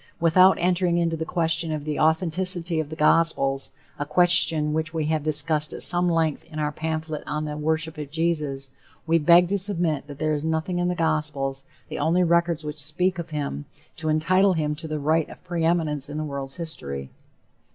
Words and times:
Without 0.19 0.57
entering 0.57 0.97
into 0.97 1.15
the 1.15 1.25
question 1.27 1.71
of 1.71 1.85
the 1.85 1.99
authenticity 1.99 2.79
of 2.79 2.89
the 2.89 2.95
gospels, 2.95 3.71
a 3.99 4.03
question 4.07 4.73
which 4.73 4.95
we 4.95 5.05
have 5.05 5.21
discussed 5.23 5.73
at 5.73 5.83
some 5.83 6.09
length 6.09 6.43
in 6.45 6.57
our 6.57 6.71
pamphlet 6.71 7.21
on 7.27 7.45
the 7.45 7.55
"Worship 7.55 7.99
of 7.99 8.09
Jesus," 8.09 8.71
we 9.05 9.19
beg 9.19 9.47
to 9.49 9.59
submit 9.59 10.07
that 10.07 10.17
there 10.17 10.33
is 10.33 10.43
nothing 10.43 10.79
in 10.79 10.87
the 10.87 10.95
gospels, 10.95 11.63
the 11.87 11.99
only 11.99 12.23
records 12.23 12.63
which 12.63 12.81
speak 12.83 13.19
of 13.19 13.29
him, 13.29 13.65
to 13.95 14.09
entitle 14.09 14.53
him 14.53 14.73
to 14.73 14.87
the 14.87 14.97
"right 14.97 15.29
of 15.29 15.43
preeminence 15.43 16.09
in 16.09 16.17
the 16.17 16.23
world's 16.23 16.55
history." 16.55 17.11